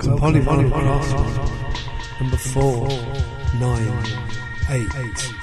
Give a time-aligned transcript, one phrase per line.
[0.00, 2.88] Welcome, Polyphonic Podcast number four,
[3.58, 4.06] nine,
[4.70, 5.39] eight.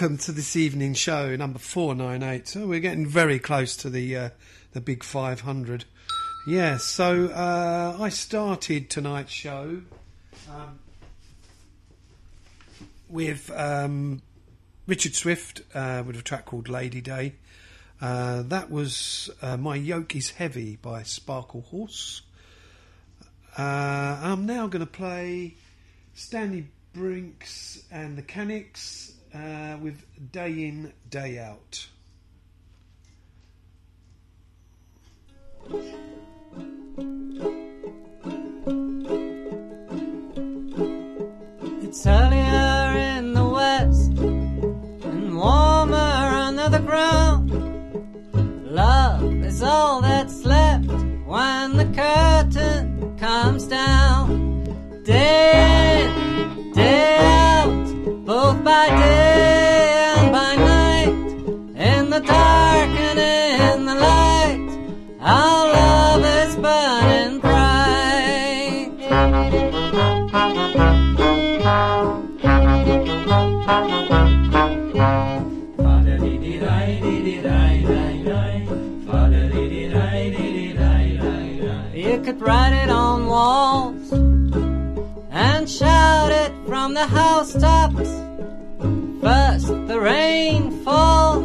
[0.00, 2.48] Welcome to this evening show, number four nine eight.
[2.48, 4.30] So we're getting very close to the uh,
[4.72, 5.84] the big five hundred.
[6.46, 9.82] Yeah, so uh, I started tonight's show
[10.50, 10.78] um,
[13.10, 14.22] with um,
[14.86, 17.34] Richard Swift uh, with a track called Lady Day.
[18.00, 22.22] Uh, that was uh, My Yoke is Heavy by Sparklehorse.
[23.58, 25.56] Uh, I'm now going to play
[26.14, 31.86] Stanley Brinks and the Kaniks uh, with Day In, Day Out.
[41.82, 47.50] It's earlier in the west and warmer under the ground.
[48.70, 50.86] Love is all that's left
[51.26, 55.02] when the curtain comes down.
[55.04, 56.08] Day
[56.74, 57.29] day out,
[58.30, 61.08] both by day and by night.
[61.90, 64.68] In the dark and in the light,
[65.20, 68.92] our love is burning bright.
[81.96, 84.29] You could write it on walls
[85.30, 88.10] and shout it from the housetops.
[89.20, 91.44] First the rain falls,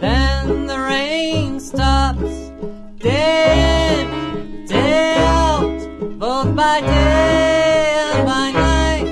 [0.00, 2.50] then the rain stops.
[2.98, 9.06] Day in, day out, both by day and by night.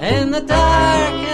[0.00, 1.25] In the dark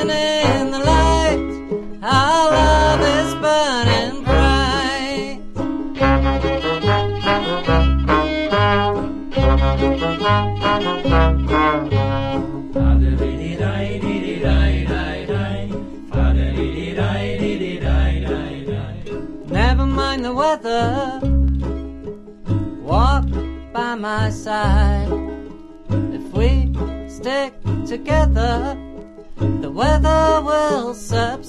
[22.82, 23.26] Walk
[23.74, 25.12] by my side.
[25.90, 26.72] If we
[27.08, 27.52] stick
[27.86, 28.78] together,
[29.36, 31.41] the weather will subside.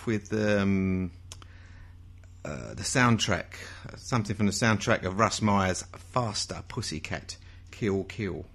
[0.00, 1.10] Off with um,
[2.44, 3.44] uh, the soundtrack,
[3.96, 7.36] something from the soundtrack of Russ Meyer's "Faster Pussycat,
[7.70, 8.46] Kill Kill."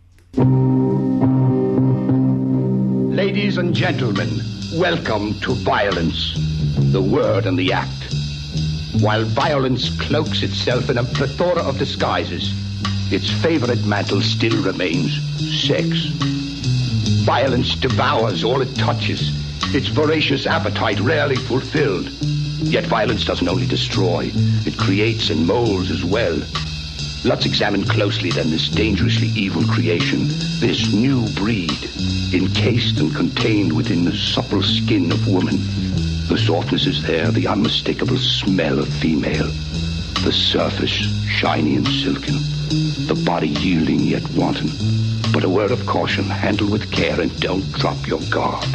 [3.16, 4.30] Ladies and gentlemen,
[4.76, 6.34] welcome to violence,
[6.92, 8.14] the word and the act.
[9.02, 12.52] While violence cloaks itself in a plethora of disguises,
[13.12, 15.14] its favorite mantle still remains
[15.68, 16.08] sex.
[17.26, 19.45] Violence devours all it touches,
[19.76, 22.10] its voracious appetite rarely fulfilled.
[22.64, 26.40] Yet violence doesn't only destroy, it creates and molds as well.
[27.26, 30.30] Let's examine closely then this dangerously evil creation,
[30.62, 31.90] this new breed,
[32.34, 35.58] encased and contained within the supple skin of woman.
[36.30, 39.52] The softness is there, the unmistakable smell of female.
[40.24, 40.96] The surface
[41.28, 42.36] shiny and silken,
[43.08, 44.70] the body yielding yet wanton.
[45.34, 48.70] But a word of caution, handle with care and don't drop your guard.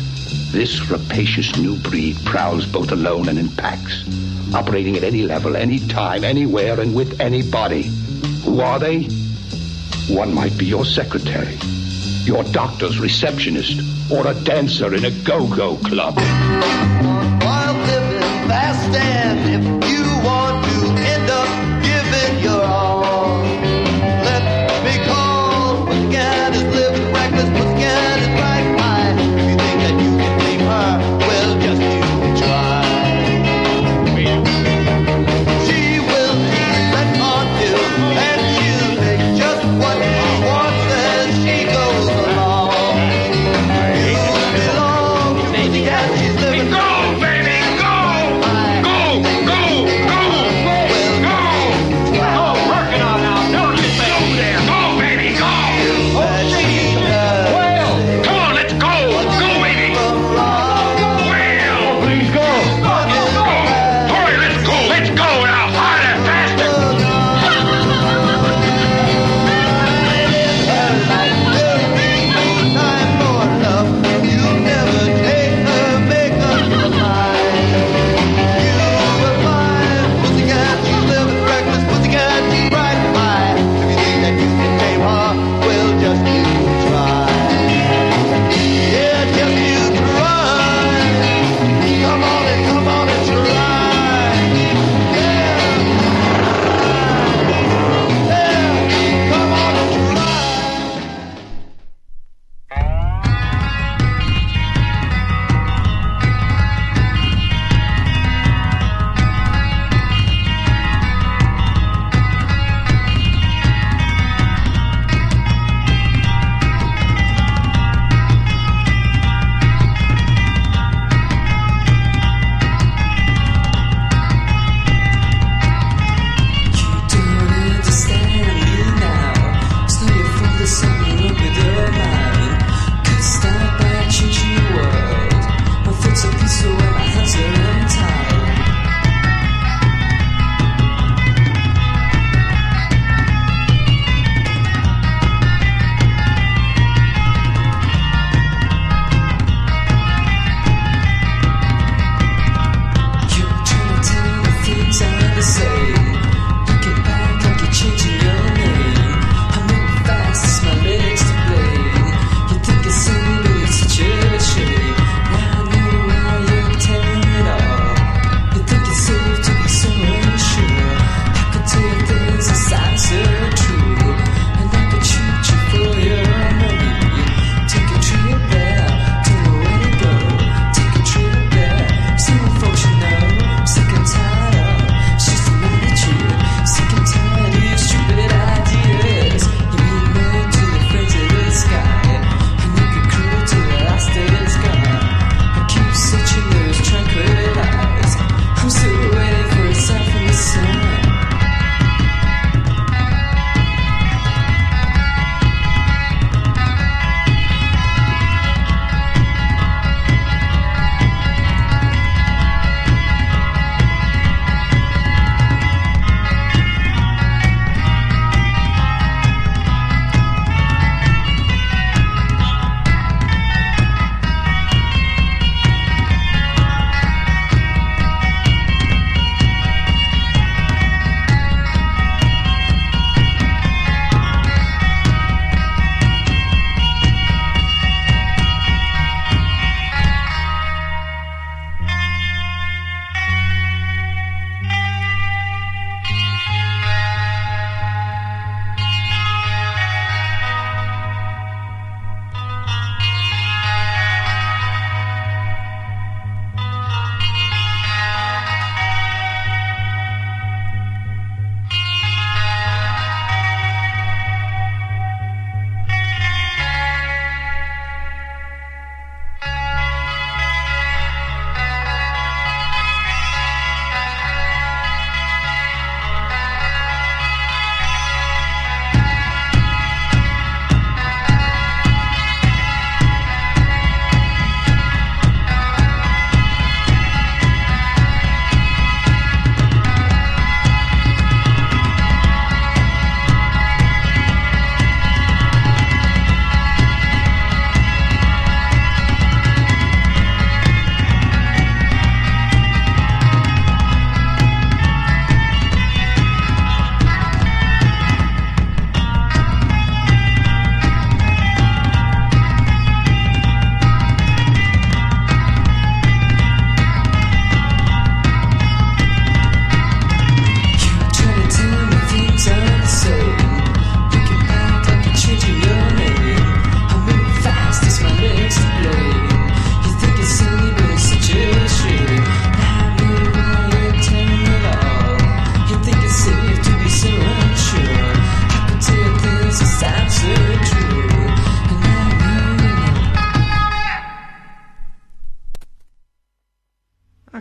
[0.50, 4.04] This rapacious new breed prowls both alone and in packs,
[4.52, 7.83] operating at any level, any time, anywhere, and with anybody.
[8.45, 9.04] Who are they?
[10.09, 11.57] One might be your secretary,
[12.25, 16.16] your doctor's receptionist, or a dancer in a go-go club.
[16.16, 20.00] While living fast and if you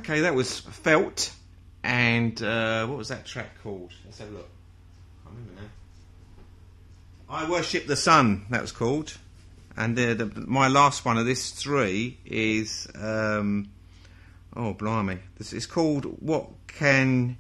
[0.10, 1.32] Okay, that was Felt,
[1.84, 3.93] and uh, what was that track called?
[4.06, 4.50] Let's have a look.
[5.24, 5.67] I remember now.
[7.30, 9.15] I Worship the Sun, that was called.
[9.78, 12.88] And uh, the, my last one of this three is.
[12.95, 13.69] Um,
[14.56, 15.19] oh, blimey.
[15.38, 17.38] This is called What Can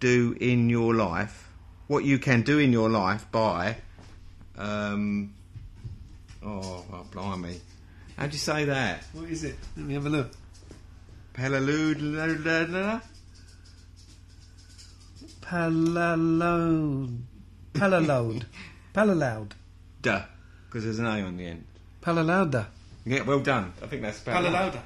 [0.00, 1.48] Do in Your Life.
[1.86, 3.76] What You Can Do in Your Life by.
[4.58, 5.34] Um,
[6.44, 7.60] oh, oh, blimey.
[8.16, 9.04] How'd you say that?
[9.12, 9.54] What is it?
[9.76, 10.32] Let me have a look.
[11.34, 13.02] Palaloo.
[15.42, 17.18] Palalode.
[17.74, 18.44] Palalode.
[18.94, 19.52] Palalode.
[20.02, 20.22] Duh.
[20.66, 21.64] Because there's an A on the end.
[22.02, 22.66] Palalauda.
[23.04, 23.72] Yeah, well done.
[23.82, 24.52] I think that's about right.
[24.52, 24.80] Palalauda.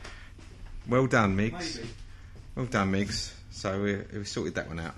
[0.88, 1.76] Well done, Migs.
[1.76, 1.88] Maybe.
[2.54, 3.32] Well done, Migs.
[3.50, 4.94] So we, we sorted that one out.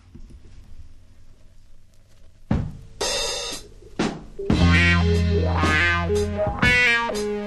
[7.15, 7.35] Τι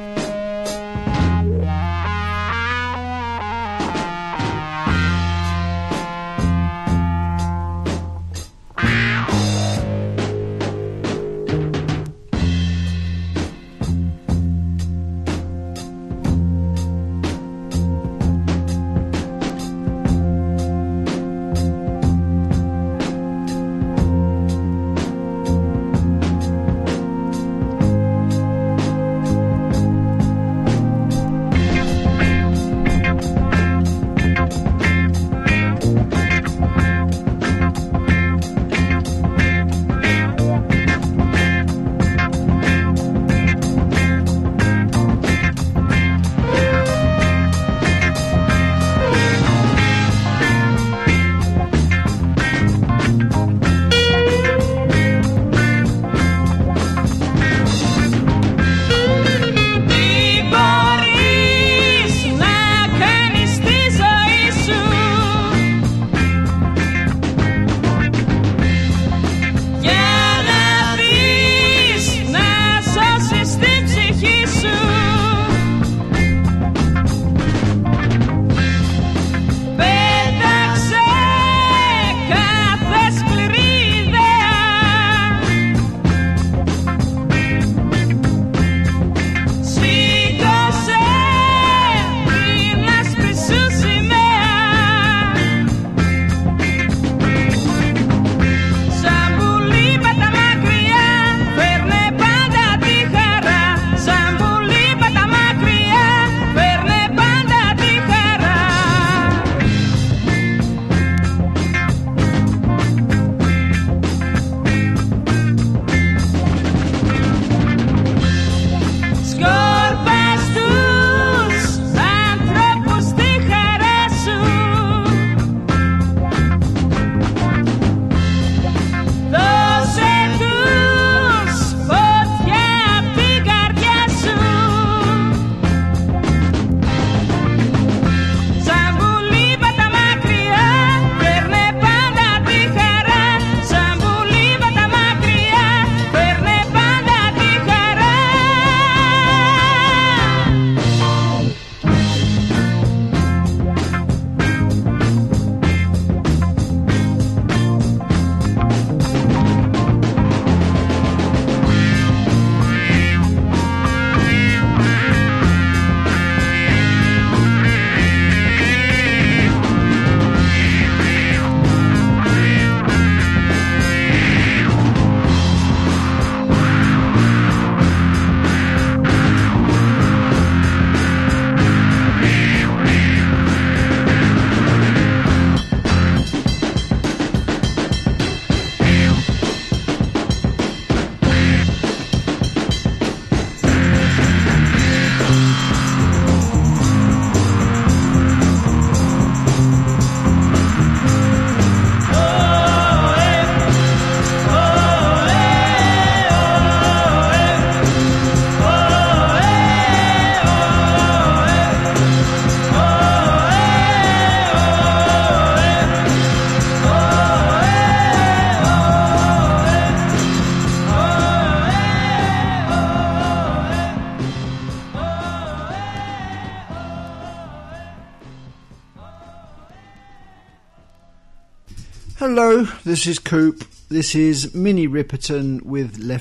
[232.33, 233.65] Hello, this is Coop.
[233.89, 236.17] This is Minnie Riperton with Le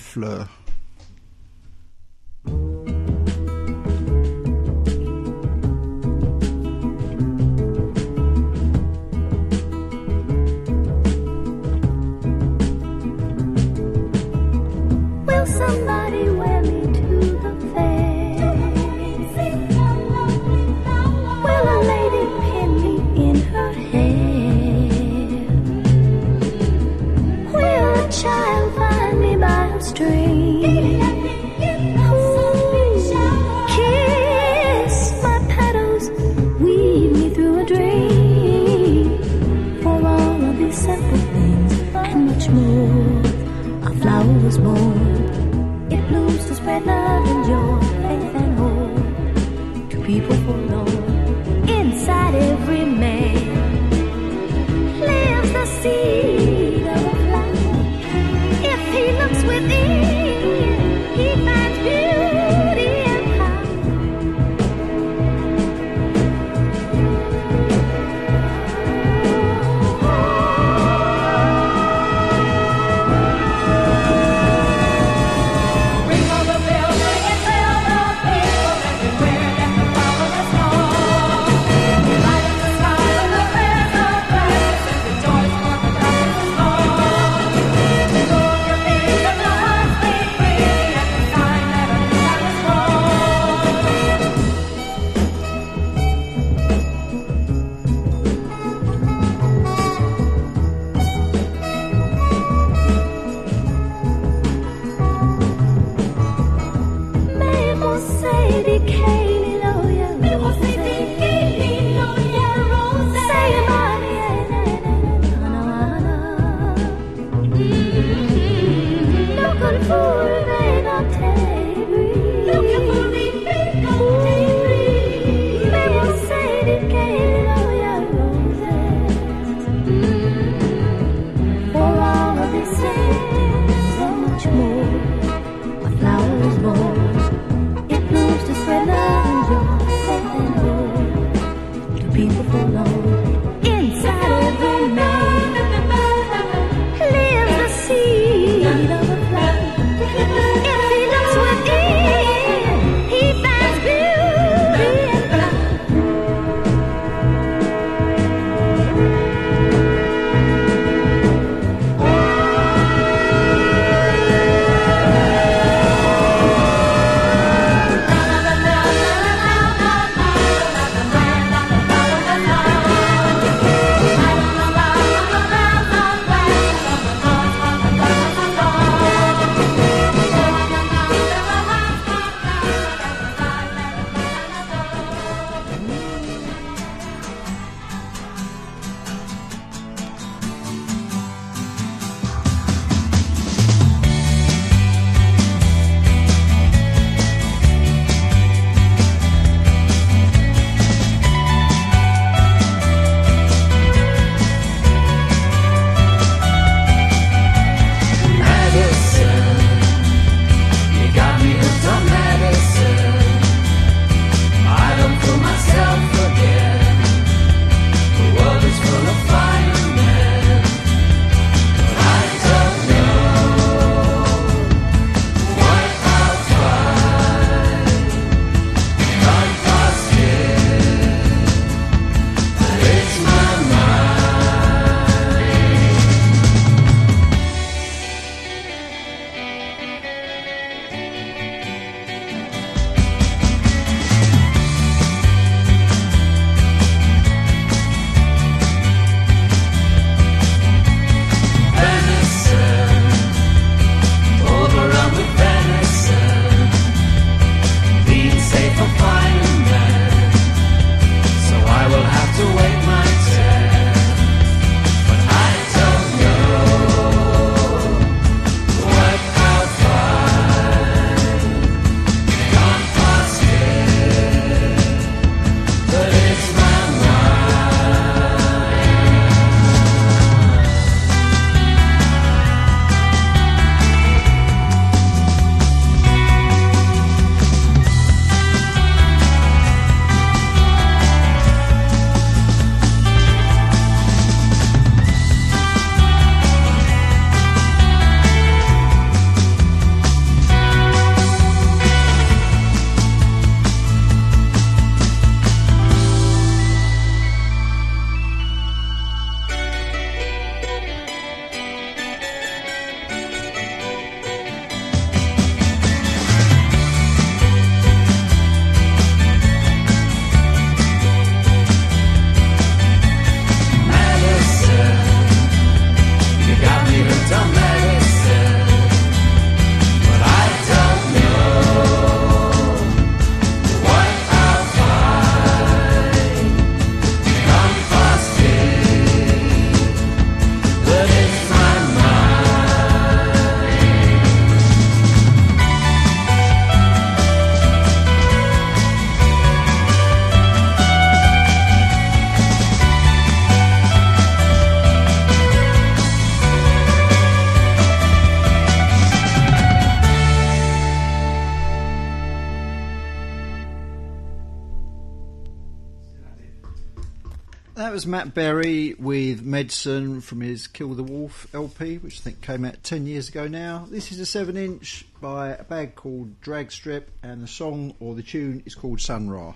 [368.01, 372.65] was Matt Berry with Medicine from his Kill the Wolf LP, which I think came
[372.65, 373.87] out 10 years ago now.
[373.91, 378.23] This is a 7 inch by a band called Dragstrip, and the song or the
[378.23, 379.53] tune is called Sun Ra.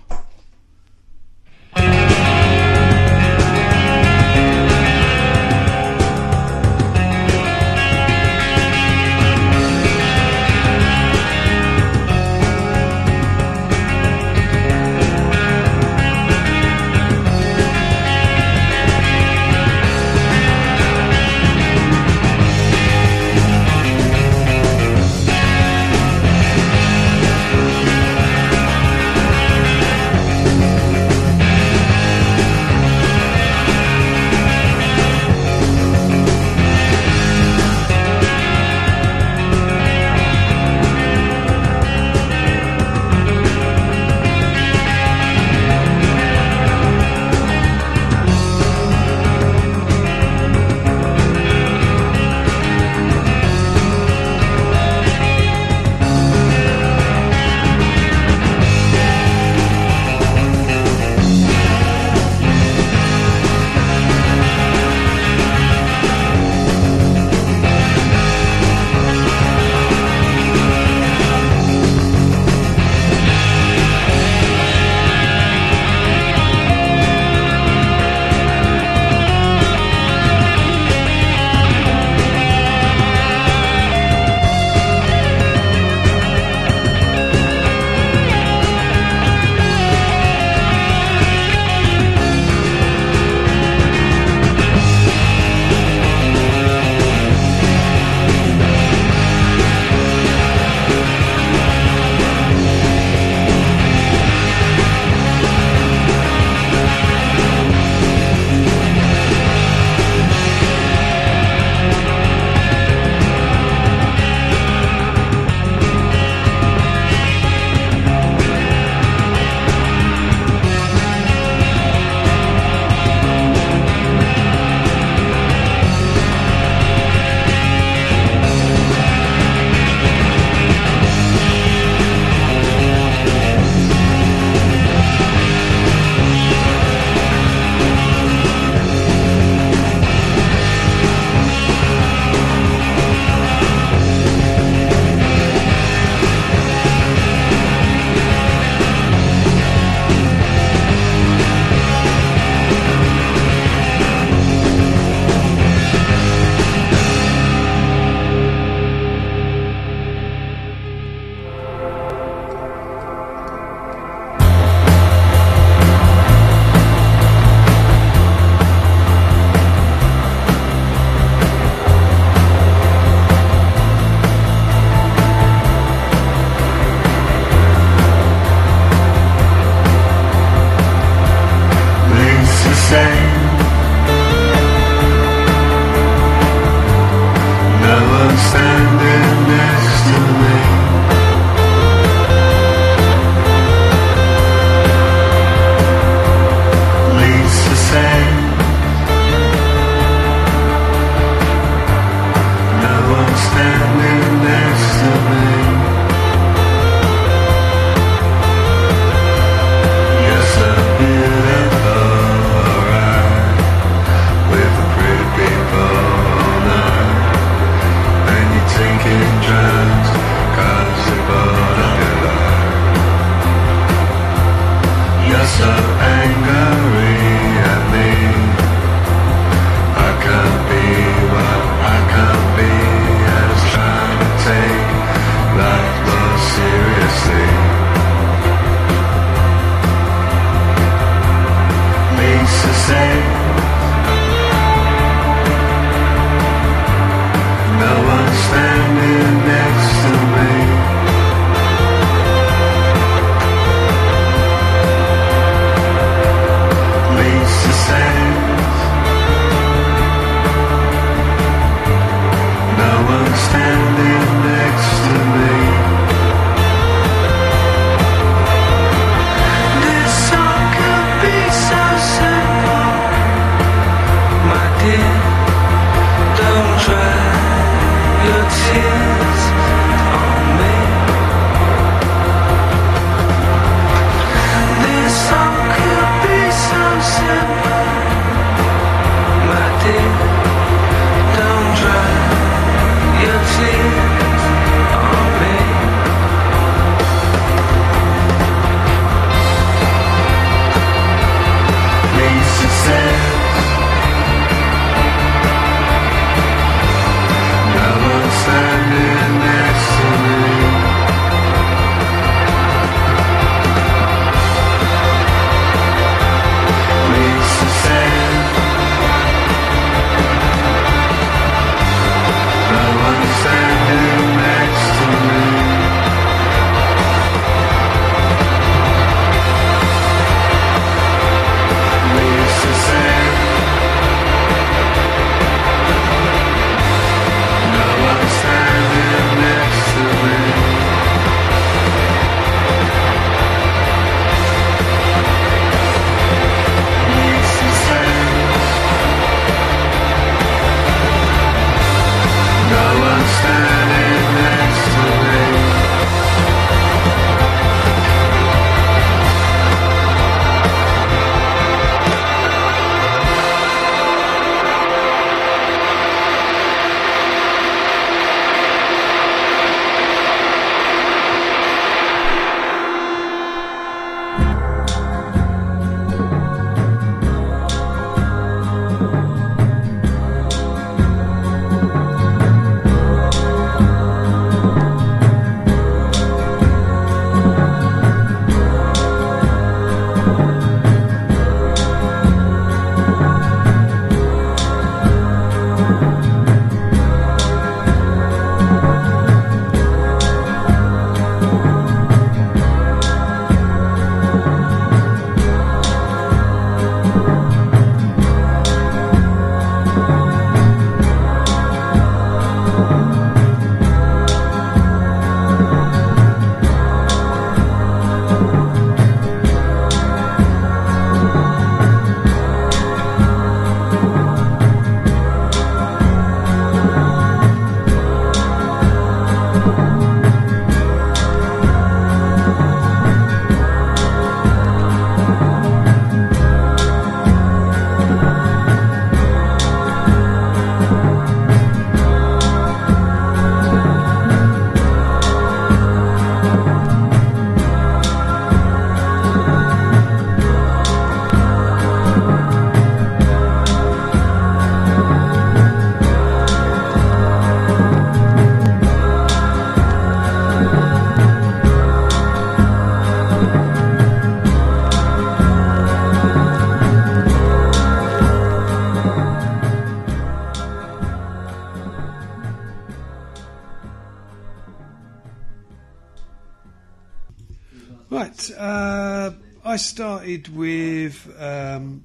[479.75, 481.35] I started with.
[481.37, 482.01] Um,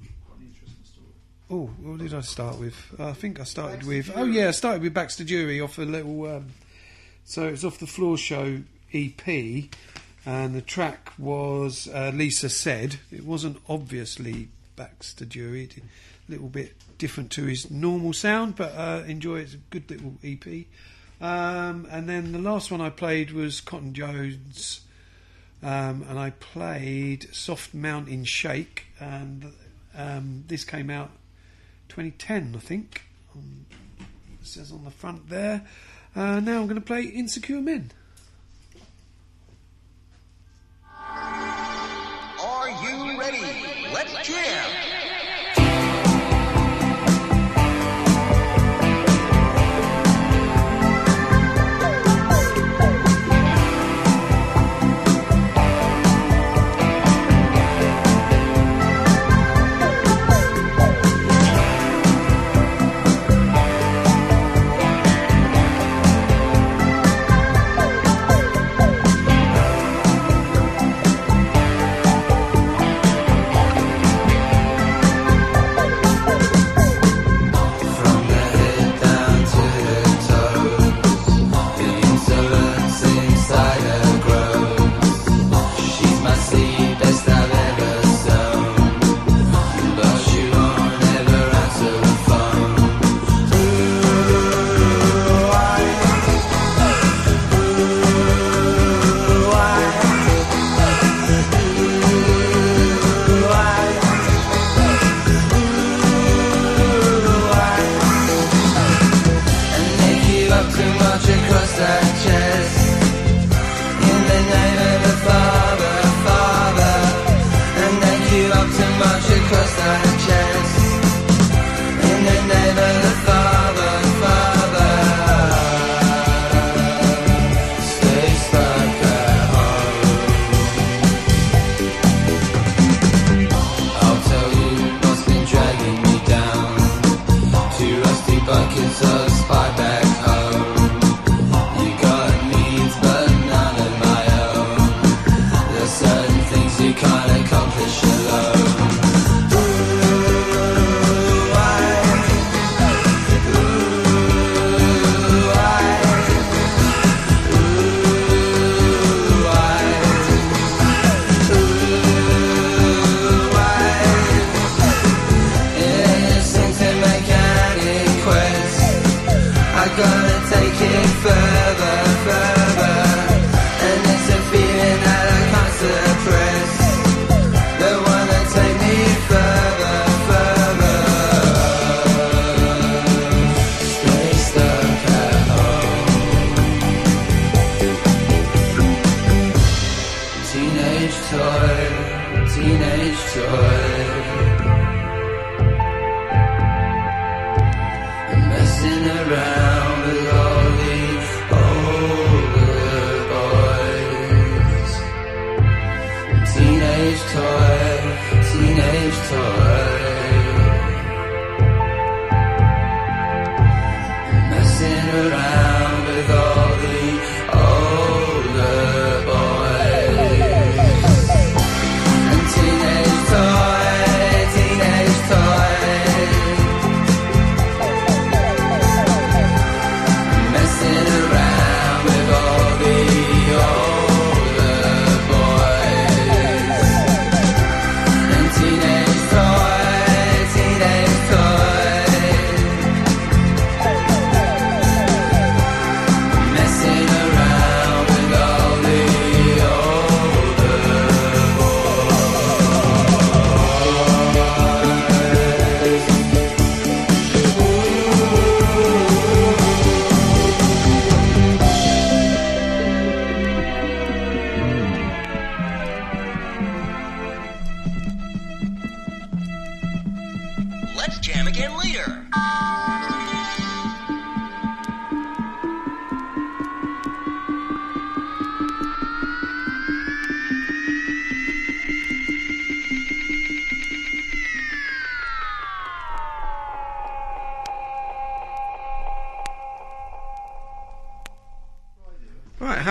[1.49, 2.75] oh, what did I start with?
[2.99, 4.11] I think I started with.
[4.13, 6.25] Oh yeah, I started with Baxter Dury off a little.
[6.27, 6.47] Um,
[7.23, 8.63] so it's off the Floor Show
[8.93, 9.25] EP,
[10.25, 12.97] and the track was uh, Lisa said.
[13.09, 15.71] It wasn't obviously Baxter Dury.
[15.77, 15.81] A
[16.29, 19.43] little bit different to his normal sound, but uh, enjoy it.
[19.43, 20.65] It's a good little EP.
[21.21, 24.81] Um, and then the last one I played was Cotton Jones
[25.63, 29.53] um, and I played Soft Mountain Shake, and
[29.95, 31.11] um, this came out
[31.89, 33.03] 2010, I think.
[33.35, 33.65] Um,
[34.41, 35.65] it says on the front there.
[36.15, 37.91] Uh, now I'm going to play Insecure Men.
[42.43, 43.39] Are you ready?
[43.93, 45.00] Let's jam.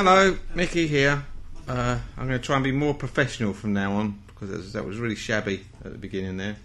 [0.01, 1.23] Hello, Mickey here.
[1.69, 4.73] Uh, I'm going to try and be more professional from now on because that was,
[4.73, 6.57] that was really shabby at the beginning there.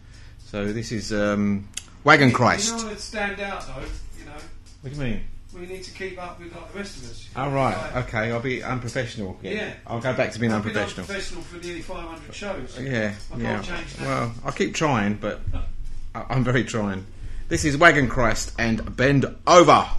[0.46, 1.68] So this is um,
[2.06, 2.72] Wagon Christ.
[2.72, 3.82] You don't want stand out though.
[4.18, 4.32] You know,
[4.80, 5.22] What do you mean?
[5.54, 7.28] we need to keep up with like the rest of us.
[7.36, 8.32] Oh right, okay.
[8.32, 9.38] I'll be unprofessional.
[9.42, 9.58] again.
[9.58, 9.74] Yeah.
[9.86, 11.04] I'll go back to being I've been unprofessional.
[11.04, 12.80] unprofessional for nearly 500 shows.
[12.80, 13.54] Yeah, I yeah.
[13.56, 14.08] can't change that.
[14.08, 15.42] Well, I'll keep trying, but
[16.14, 17.06] I'm very trying.
[17.50, 19.90] This is Wagon Christ and Bend Over.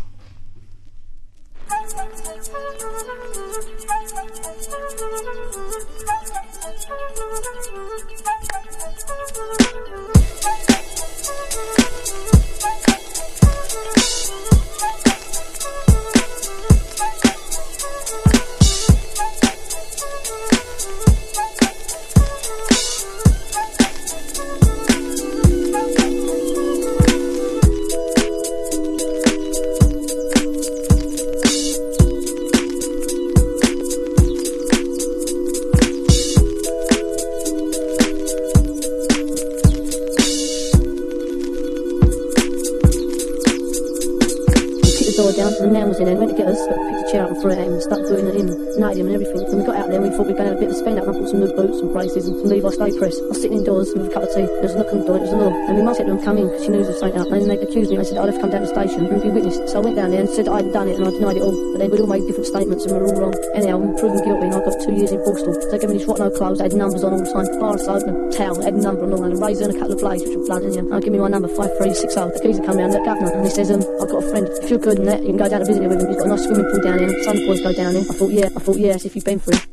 [51.97, 52.37] Boots and braces and
[52.75, 53.17] some Press.
[53.21, 55.07] I was sitting indoors with a cup of tea, there was a knock on the
[55.07, 55.53] door, it was the law.
[55.53, 57.29] And my mum said to them, come in, because she knew there was something up.
[57.33, 59.23] And then they accused me, they said I'd have come down to the station and
[59.23, 59.57] be witness.
[59.73, 61.45] So I went down there and said I hadn't done it, and I denied it
[61.45, 61.57] all.
[61.73, 63.35] But they would all made different statements, and we were all wrong.
[63.57, 65.21] Anyhow, we were proven guilty, and I got two years in.
[65.25, 67.77] So they gave me these rotten clothes, they had numbers on all the time, bar
[67.77, 70.01] and a towel, had a number on all, and a razor and a couple of
[70.01, 70.85] blades, which were blood in you.
[70.85, 71.97] And I give me my number, 5360.
[71.97, 74.47] The keys geezer come round, the governor, and he says, um, I've got a friend,
[74.63, 76.09] if you're good in that, you can go down and visit him with him.
[76.09, 78.07] He's got a nice swimming pool down here, some boys go down there.
[78.07, 79.66] I thought, yeah, I thought, yeah, as if you've been through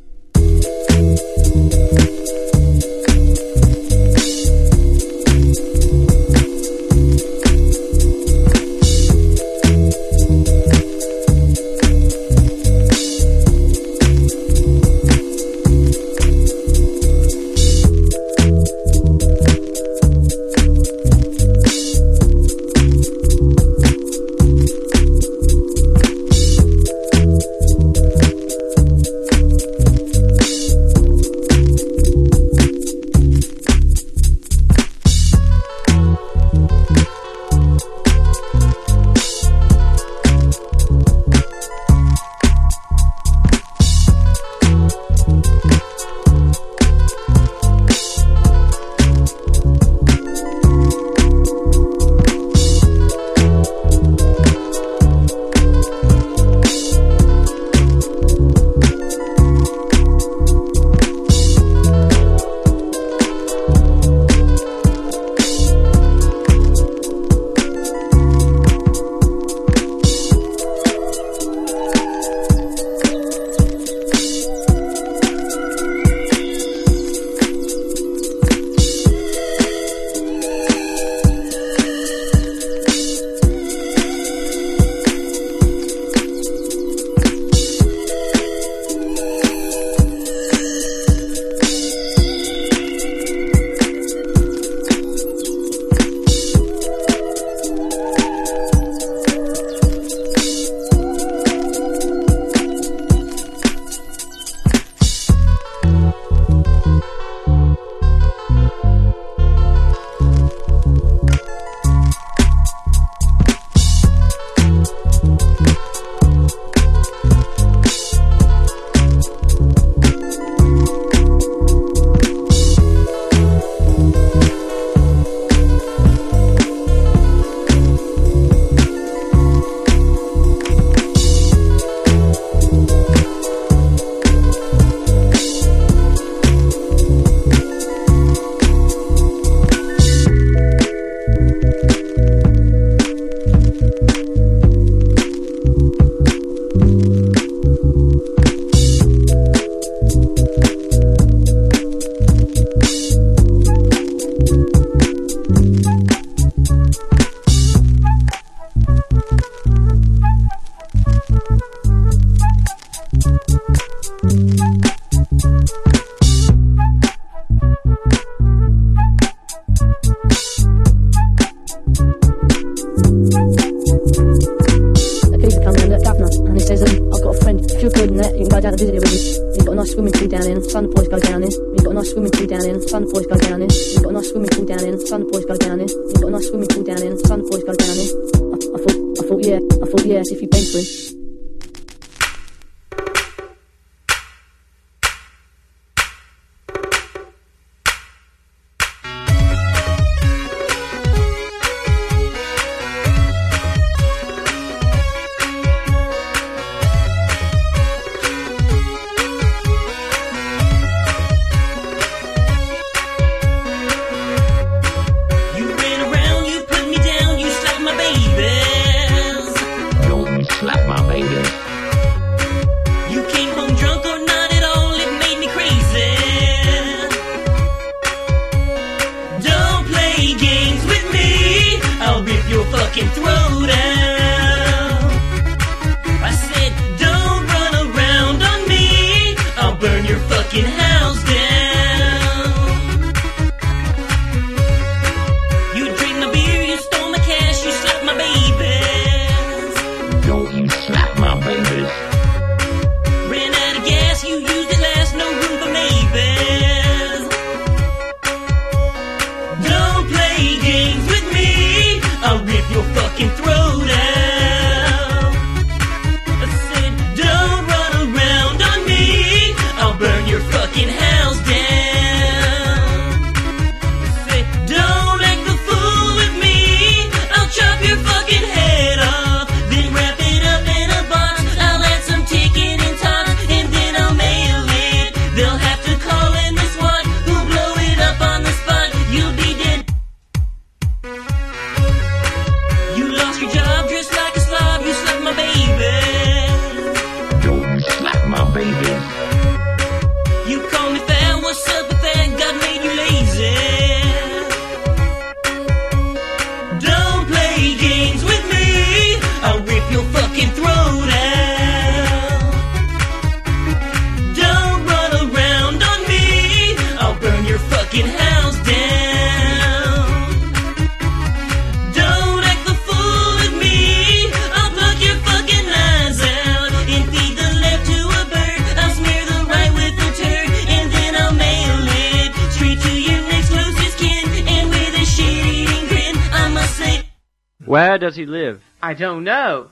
[338.94, 339.72] I don't know.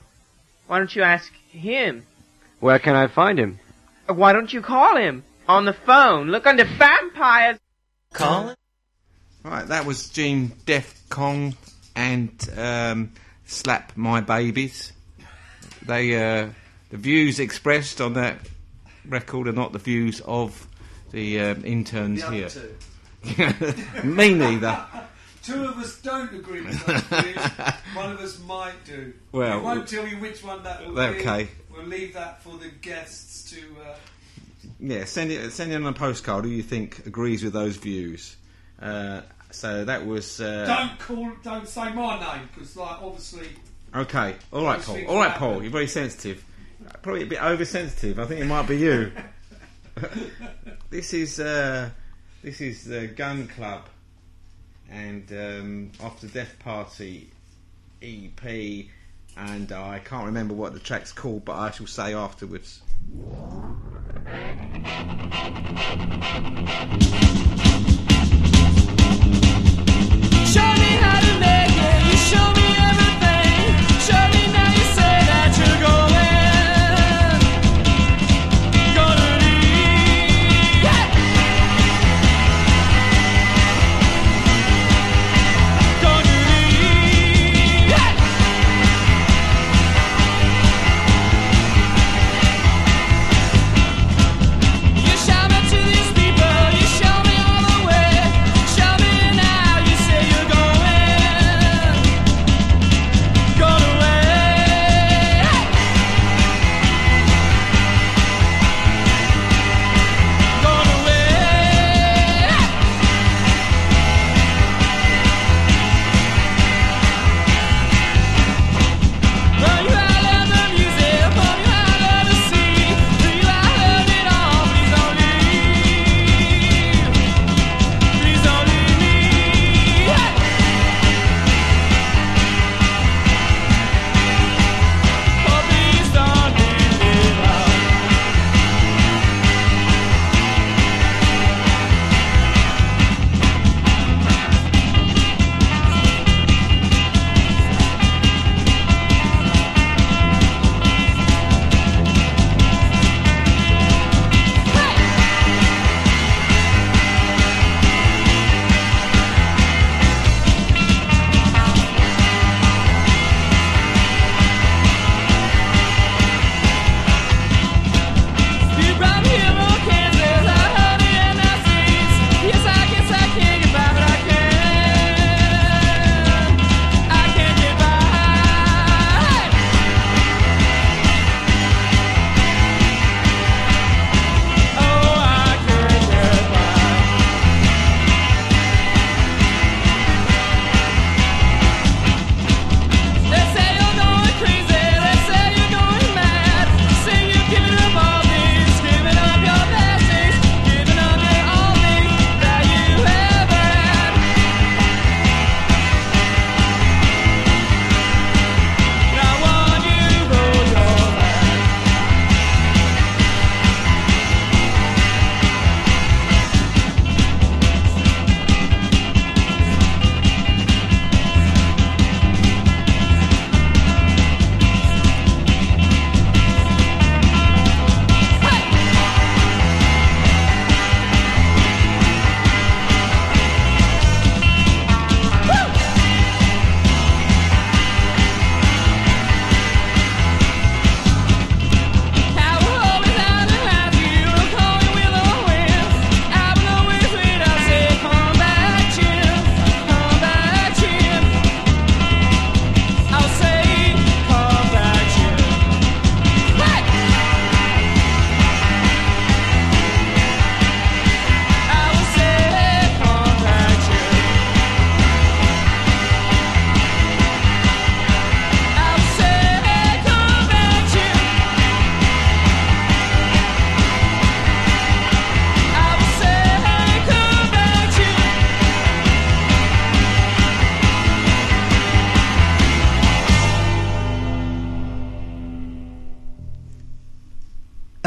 [0.65, 2.07] Why don't you ask him?
[2.59, 3.59] Where can I find him?
[4.07, 5.24] Why don't you call him?
[5.47, 6.30] On the phone.
[6.30, 7.59] Look under vampires.
[8.15, 8.55] Colin?
[9.43, 11.55] Right, that was Gene Defcon
[11.95, 13.11] and um,
[13.45, 14.91] Slap My Babies.
[15.86, 16.49] They uh,
[16.89, 18.39] the views expressed on that
[19.07, 20.67] record are not the views of
[21.11, 22.49] the um, interns here.
[24.03, 24.84] Me neither.
[25.43, 27.35] Two of us don't agree with those views.
[27.95, 29.13] One of us might do.
[29.31, 31.47] Well, we won't tell you which one that will be Okay.
[31.73, 33.61] We'll leave that for the guests to.
[33.81, 33.95] Uh,
[34.79, 38.35] Yeah, send it send it on a postcard who you think agrees with those views.
[38.79, 39.21] Uh,
[39.51, 41.31] so that was uh, don't call.
[41.43, 43.47] Don't say my name because, like, obviously.
[43.95, 44.35] okay.
[44.53, 45.05] All right, Paul.
[45.07, 45.35] All right.
[45.35, 45.61] Paul.
[45.63, 46.43] You're very sensitive.
[47.01, 48.19] Probably a bit oversensitive.
[48.19, 49.11] I think it might be you.
[50.89, 51.89] this is uh,
[52.43, 53.87] this is the Gun Club
[54.91, 57.29] and um, After Death Party
[58.01, 58.85] EP,
[59.37, 62.81] and I can't remember what the track's called, but I shall say afterwards.
[70.51, 72.05] Show me how to make it.
[72.05, 73.31] You show me everything.
[74.53, 74.71] Now.
[74.71, 76.20] You say that you're going.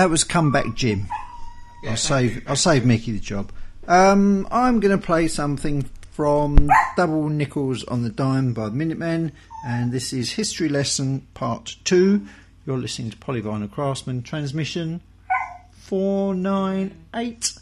[0.04, 1.06] that was comeback Jim.
[1.82, 3.50] Yeah, I'll save you, I'll save Mickey the job.
[3.88, 9.32] Um, I'm going to play something from Double Nickels on the Dime by the Minutemen,
[9.66, 12.20] and this is History Lesson Part 2.
[12.66, 15.00] You're listening to Polyvinyl Craftsmen Transmission
[15.72, 17.54] 498.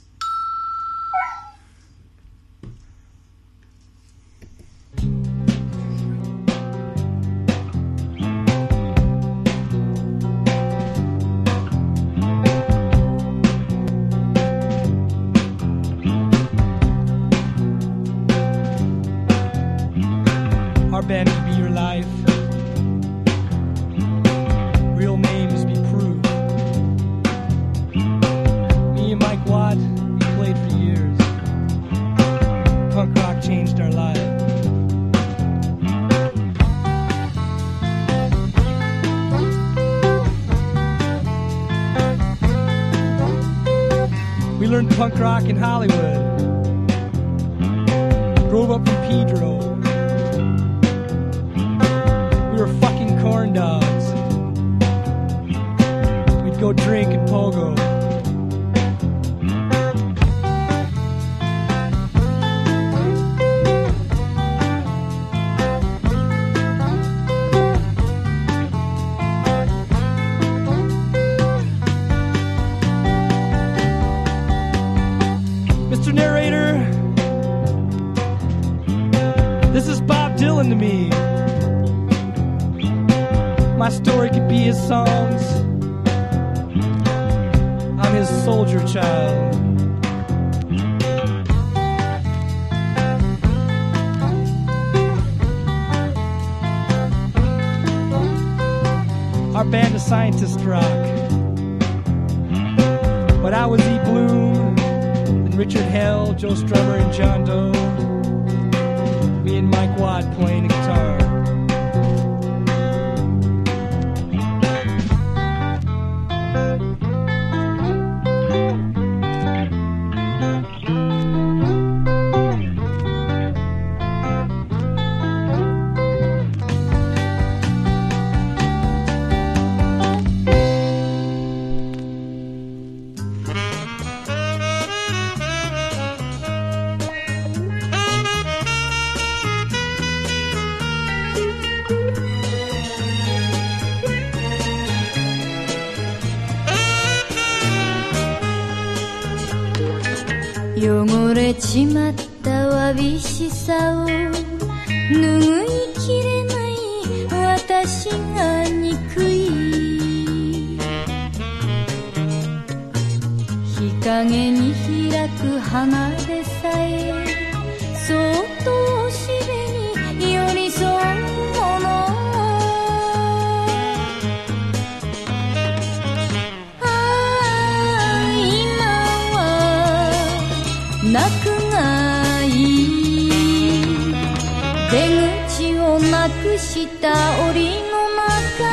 [186.73, 187.13] した
[187.51, 188.65] 檻の中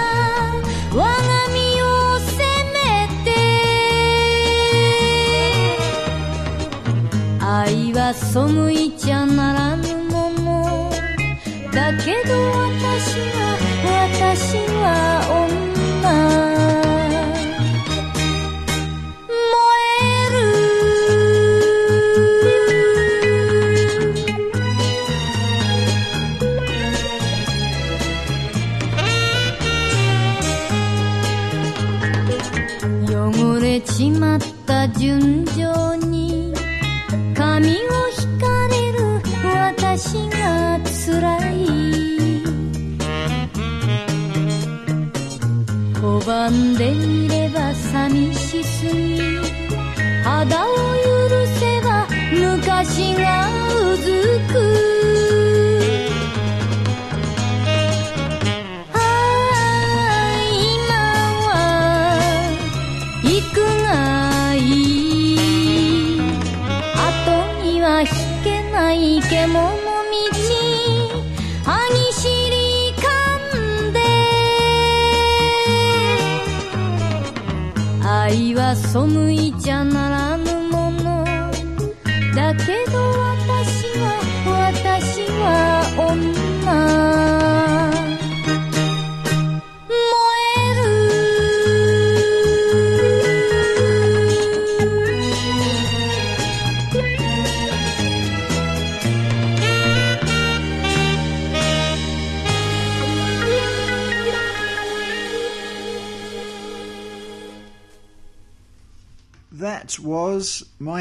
[0.96, 1.12] 我が
[1.54, 2.40] 身を責
[2.72, 2.80] め
[3.26, 3.28] て
[7.44, 8.40] 愛は背
[8.72, 8.79] い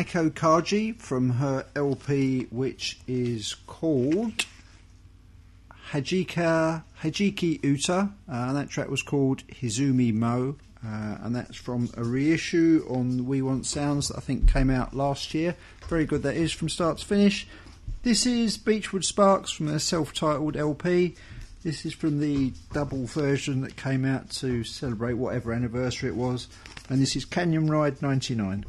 [0.09, 4.46] Echo Kaji from her LP, which is called
[5.90, 8.09] Hajika Hajiki Uta.
[8.26, 13.42] Uh, that track was called Hizomi Moe, uh, and that's from a reissue on We
[13.42, 15.54] Want Sounds that I think came out last year.
[15.88, 17.46] Very good, that is from start to finish.
[18.02, 21.16] This is Beachwood Sparks from their self titled LP.
[21.62, 26.48] This is from the double version that came out to celebrate whatever anniversary it was,
[26.88, 28.64] and this is Canyon Ride 99.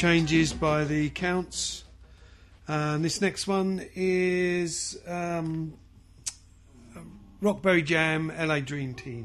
[0.00, 1.84] changes by the counts.
[2.66, 5.74] And this next one is um,
[7.42, 9.19] Rockberry Jam LA Dream Team.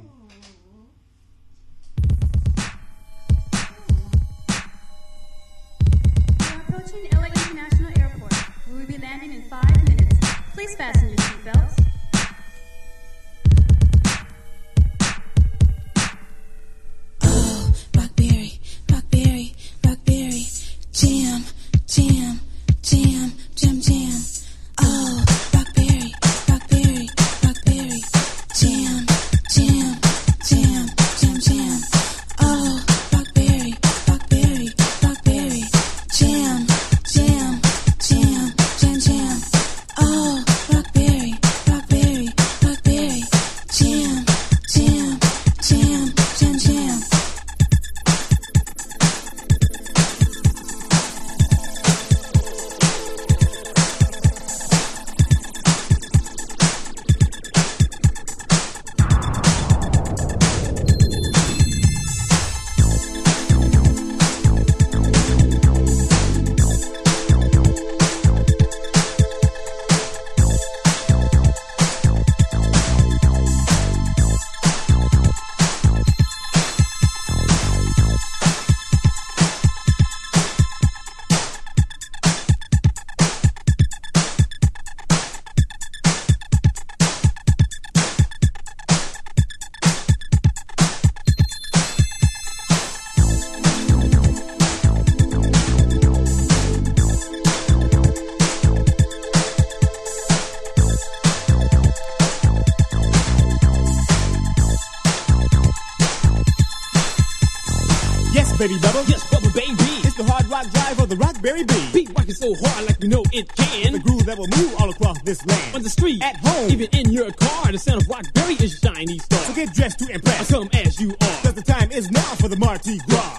[115.74, 119.18] On the street, at home, even in your car, the sound of rockberry is shiny
[119.20, 119.40] star.
[119.40, 120.50] So get dressed to impress.
[120.50, 121.38] I come as you are.
[121.44, 123.35] Cause the time is now for the Mardi Gras.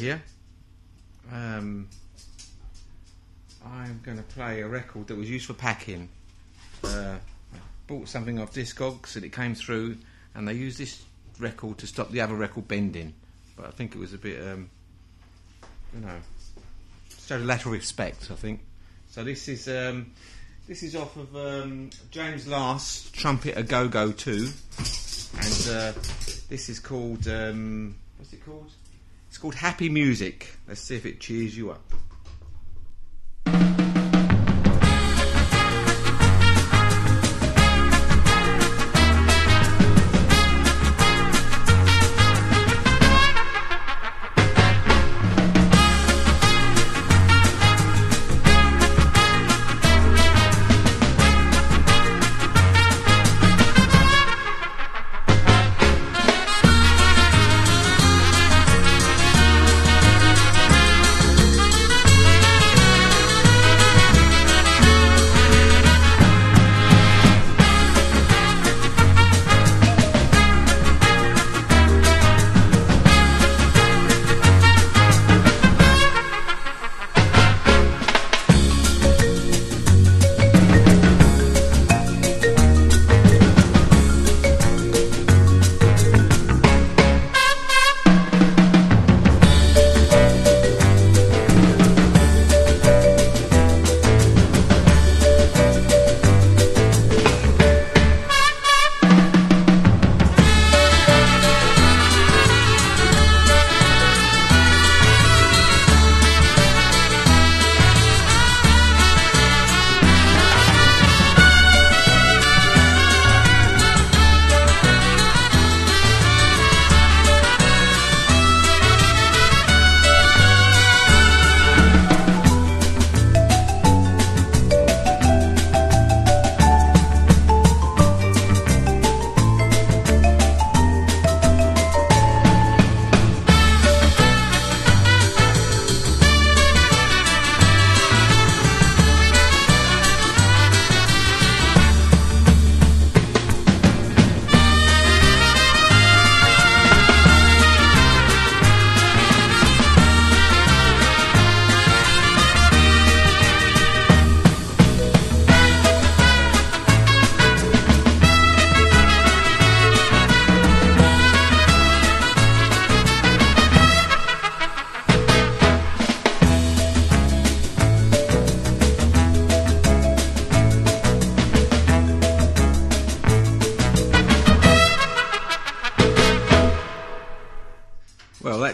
[0.00, 0.22] Here.
[1.30, 1.88] Um,
[3.64, 6.08] I'm going to play a record that was used for packing.
[6.82, 7.16] Uh,
[7.86, 9.98] bought something off Discogs and it came through,
[10.34, 11.02] and they used this
[11.38, 13.12] record to stop the other record bending.
[13.56, 14.70] But I think it was a bit, um,
[15.94, 16.16] you know,
[17.26, 18.30] showed a lack respect.
[18.30, 18.60] I think.
[19.10, 20.12] So this is um,
[20.66, 24.48] this is off of um, James Last Trumpet a Go Go Two,
[25.34, 25.92] and uh,
[26.48, 28.70] this is called um, what's it called?
[29.40, 30.54] It's called Happy Music.
[30.68, 31.94] Let's see if it cheers you up.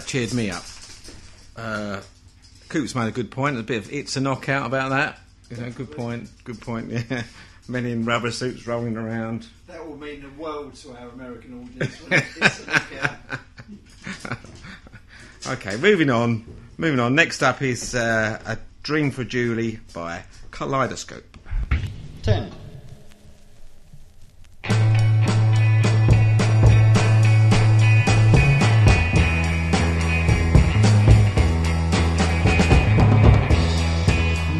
[0.07, 0.65] Cheered me up.
[1.57, 2.01] Uh,
[2.69, 3.59] Coop's made a good point.
[3.59, 5.19] A bit of it's a knockout about that.
[5.51, 6.29] You know, good point.
[6.45, 6.93] Good point.
[7.11, 7.23] Yeah,
[7.69, 9.49] men in rubber suits rolling around.
[9.67, 12.01] That will mean the world to our American audience.
[12.37, 13.17] It's a knockout.
[15.49, 16.45] Okay, moving on.
[16.77, 17.15] Moving on.
[17.15, 21.39] Next up is uh, a Dream for Julie by Kaleidoscope.
[22.23, 22.51] Ten.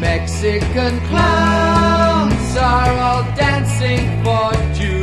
[0.07, 4.96] Mexican clowns are all dancing for Julie.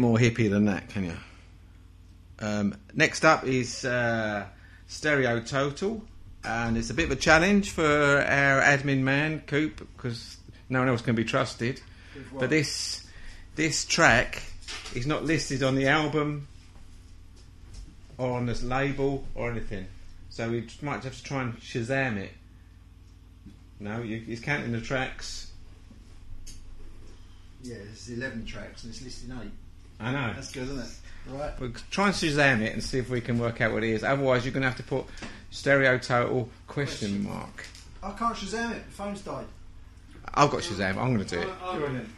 [0.00, 1.16] More hippie than that, can you?
[2.40, 4.46] Um, next up is uh,
[4.88, 6.02] Stereo Total,
[6.42, 10.88] and it's a bit of a challenge for our admin man Coop because no one
[10.88, 11.80] else can be trusted.
[12.32, 13.06] But this
[13.54, 14.42] this track
[14.94, 16.48] is not listed on the album
[18.18, 19.86] or on this label or anything,
[20.30, 22.32] so we might have to try and Shazam it.
[23.78, 25.50] No, you, he's counting the tracks.
[27.62, 29.50] Yeah, it's 11 tracks and it's listed 8.
[30.00, 30.32] I know.
[30.34, 30.88] That's good, isn't it?
[31.28, 31.60] Right.
[31.60, 34.02] We'll try and Shazam it and see if we can work out what it is.
[34.02, 35.04] Otherwise, you're going to have to put
[35.50, 37.66] stereo total question mark.
[38.02, 38.84] I can't Shazam it.
[38.86, 39.44] The phone's died.
[40.32, 40.96] I've got Shazam.
[40.96, 41.48] I'm going to do it.
[41.60, 42.12] Go on then.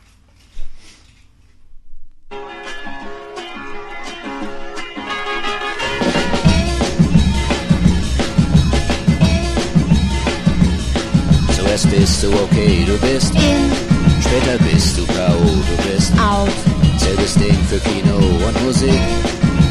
[11.51, 13.73] Zuerst bist du okay, du bist in.
[14.21, 16.72] Später bist du K.O., du bist out.
[17.03, 19.01] Selbes Ding für Kino und Musik.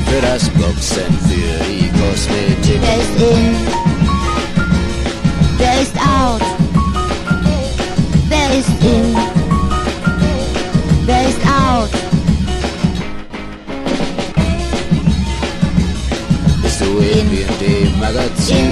[0.08, 2.82] Für das Boxen, für die Kosmetik.
[2.82, 3.56] Wer ist in?
[5.58, 6.42] Wer ist out?
[8.28, 9.16] Wer ist in?
[11.06, 11.90] Wer ist out?
[16.62, 18.72] Bist du in wie in dem Magazin?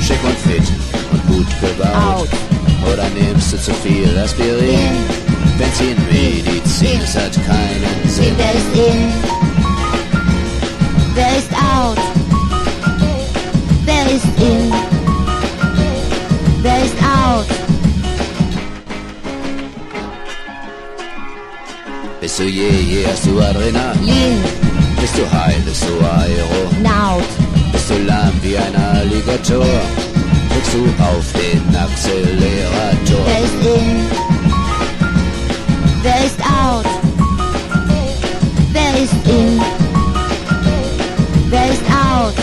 [0.00, 0.66] Schick und fit
[1.12, 2.28] und gut gebaut.
[2.90, 4.40] Oder nimmst du zu viel Aspirin?
[4.56, 5.19] Benzin,
[5.60, 8.34] Medizin, es hat keinen Sinn.
[8.38, 9.12] Wer ist in?
[11.14, 11.98] Wer ist out?
[13.84, 14.72] Wer ist in,
[16.62, 17.46] wer ist out.
[22.22, 24.06] Bist du je, je hast du Adrenalin?
[24.06, 24.42] Yin,
[24.98, 27.16] Bist du high, bist du Aero?
[27.16, 27.24] out.
[27.72, 29.66] Bist du lahm wie ein Alligator?
[30.52, 33.24] Drückst du auf den Accelerator?
[33.26, 34.29] Wer ist in,
[36.02, 36.86] wer ist out.
[38.72, 39.60] Wer ist in,
[41.48, 42.34] wer ist out.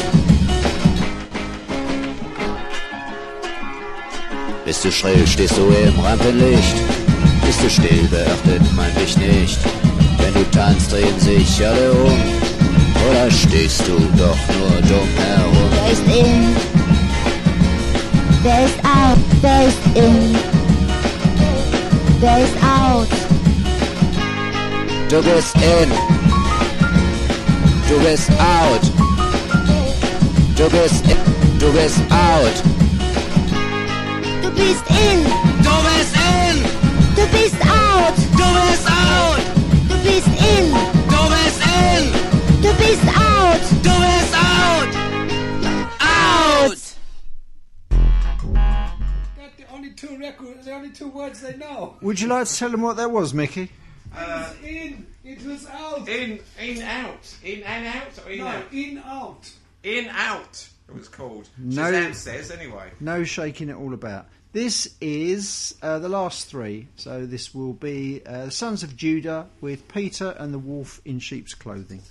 [4.65, 6.75] Bist du schrill, stehst du im Rampenlicht?
[7.45, 9.59] Bist du still, beachtet man dich nicht?
[10.17, 12.19] Wenn du tanzt, drehen sich alle um.
[13.09, 15.69] Oder stehst du doch nur dumm herum?
[15.71, 16.55] Wer ist in,
[18.43, 19.17] wer ist out.
[19.41, 20.35] Wer ist in,
[22.19, 23.26] wer ist out.
[25.09, 25.89] Du bist in.
[27.87, 28.81] Du bist out.
[30.57, 31.17] Du bist in.
[31.59, 32.55] Du bist out.
[34.41, 35.23] Du bist in,
[35.63, 36.55] Du bist in.
[37.15, 38.15] du bist out.
[38.39, 39.39] Du bist out.
[39.89, 40.71] Du bist in,
[41.11, 42.03] Du bist in.
[42.61, 43.61] du bist out.
[43.81, 44.89] Du bist out.
[46.01, 46.77] Out.
[49.37, 51.95] That's the only two records, the only two words they know.
[52.01, 53.71] Would you like to tell them what that was, Mickey?
[54.17, 56.07] Uh, in, it was out.
[56.07, 57.35] In, in, out.
[57.43, 58.73] In and out or in no, out?
[58.73, 59.51] in, out.
[59.83, 60.69] In, out.
[60.89, 61.47] It was called.
[61.57, 61.83] No.
[61.83, 62.91] Shazam says anyway.
[62.99, 64.27] No shaking it all about.
[64.53, 66.87] This is uh, the last three.
[66.95, 71.53] So this will be uh, Sons of Judah with Peter and the Wolf in sheep's
[71.53, 72.01] clothing.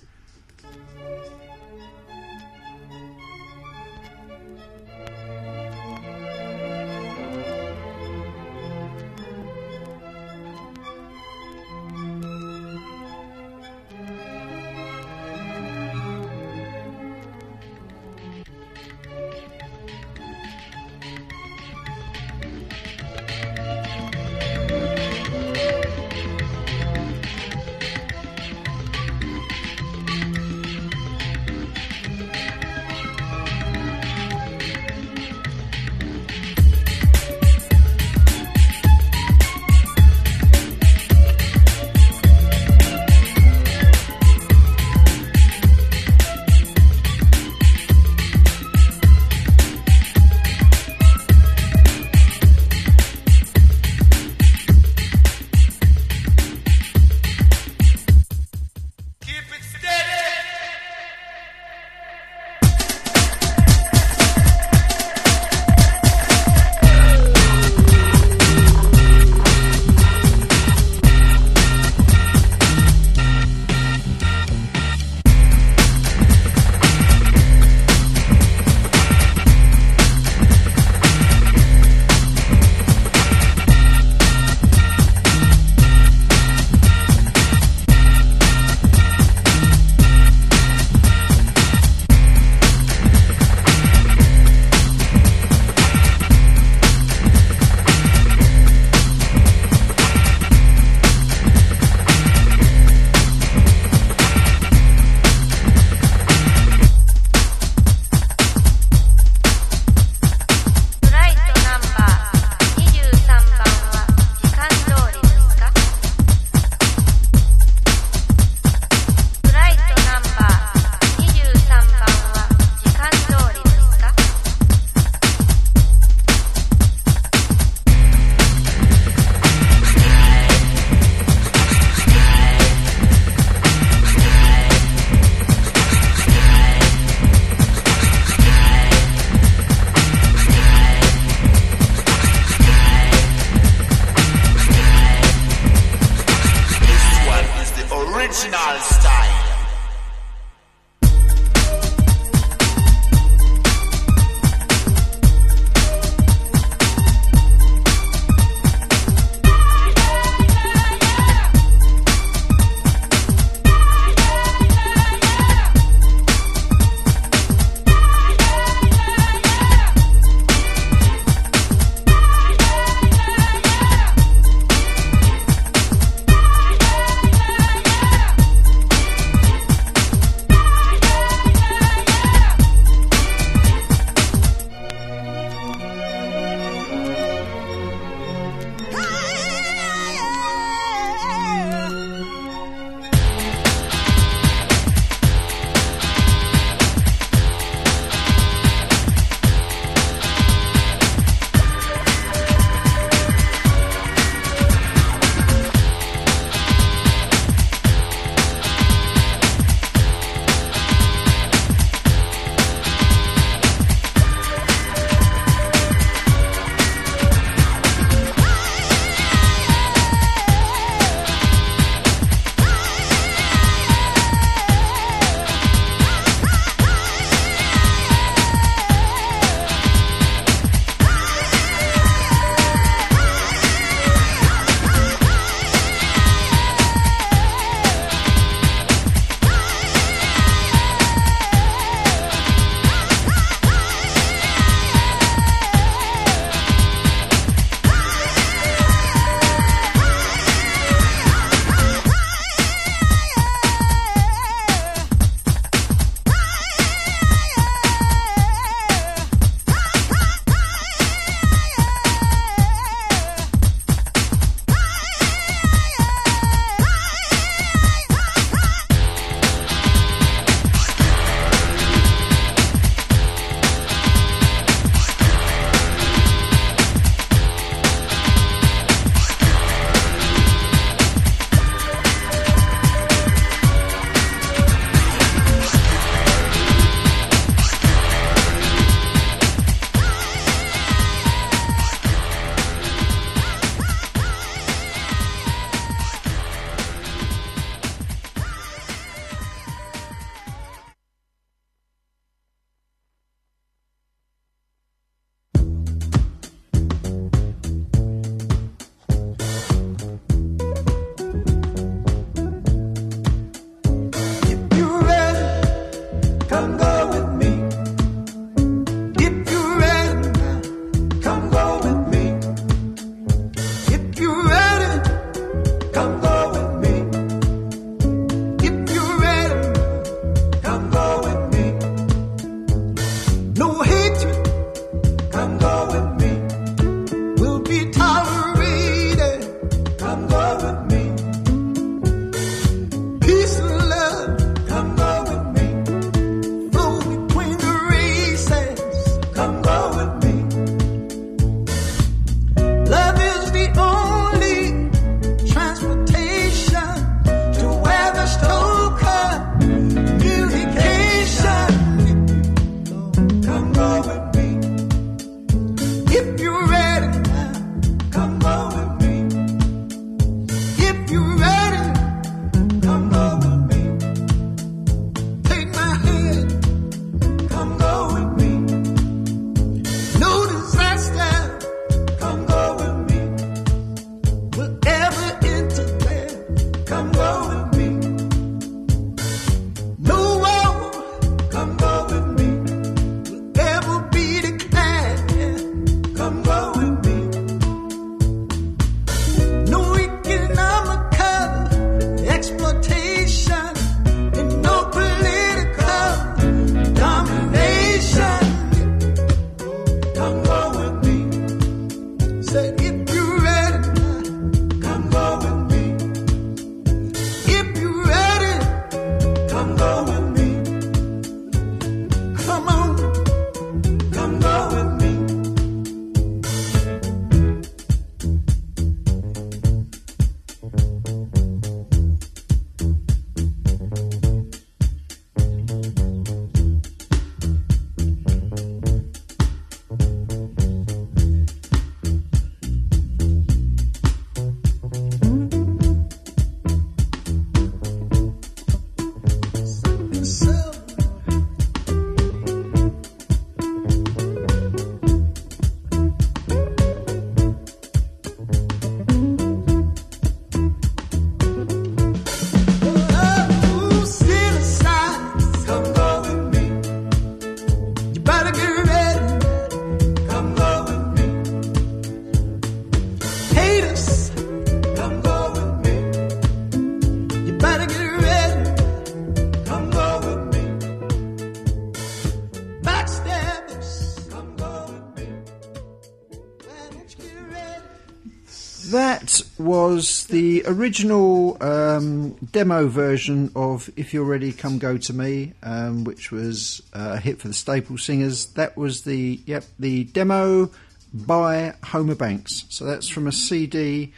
[490.28, 496.32] The original um, demo version of If You're Ready, Come Go to Me, um, which
[496.32, 498.46] was uh, a hit for the Staple Singers.
[498.54, 500.70] That was the yep the demo
[501.14, 502.64] by Homer Banks.
[502.70, 504.12] So that's from a CD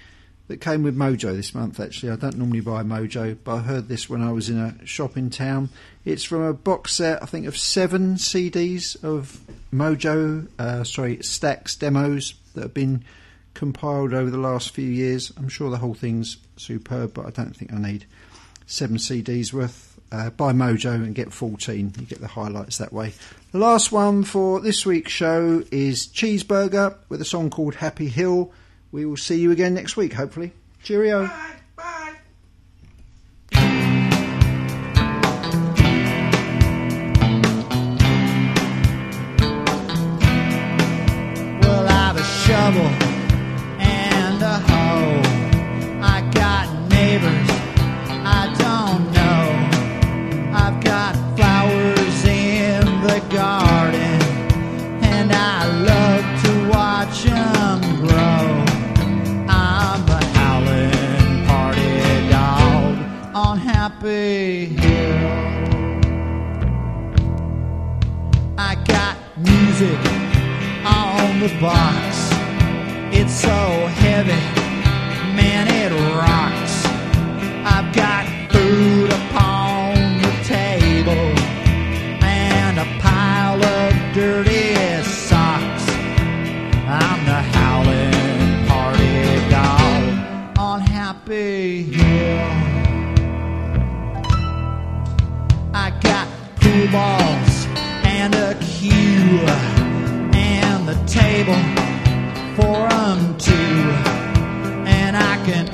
[0.48, 1.78] that came with Mojo this month.
[1.78, 4.86] Actually, I don't normally buy Mojo, but I heard this when I was in a
[4.86, 5.68] shop in town.
[6.06, 9.40] It's from a box set, I think, of seven CDs of
[9.72, 13.04] Mojo, uh, sorry, Stax demos that have been
[13.58, 15.32] compiled over the last few years.
[15.36, 18.06] I'm sure the whole thing's superb, but I don't think I need
[18.66, 19.98] seven CDs worth.
[20.12, 21.92] Uh, buy Mojo and get 14.
[21.98, 23.14] You get the highlights that way.
[23.50, 28.52] The last one for this week's show is Cheeseburger with a song called Happy Hill.
[28.92, 30.52] We will see you again next week, hopefully.
[30.84, 31.28] Cheerio.
[41.60, 43.07] Well, I've a shovel
[71.60, 72.30] box.
[73.12, 73.87] It's so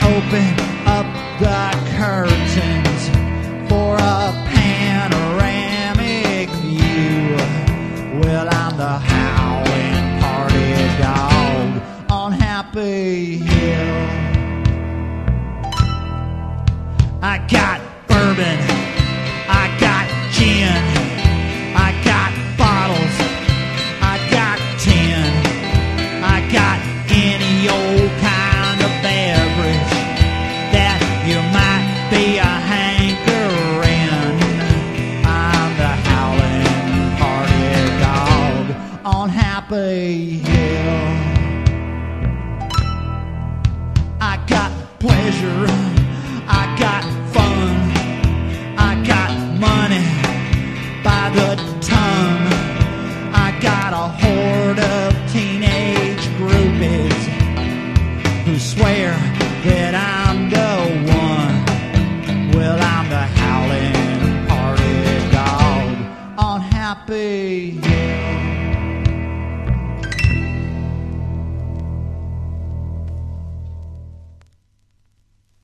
[0.04, 0.54] open
[0.86, 1.06] up
[1.40, 1.73] the